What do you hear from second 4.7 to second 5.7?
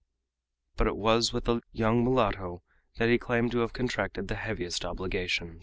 obligation.